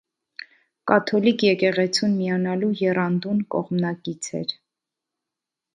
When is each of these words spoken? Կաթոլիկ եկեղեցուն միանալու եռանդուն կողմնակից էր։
Կաթոլիկ 0.91 1.45
եկեղեցուն 1.47 2.15
միանալու 2.23 2.73
եռանդուն 2.81 3.47
կողմնակից 3.57 4.33
էր։ 4.43 4.59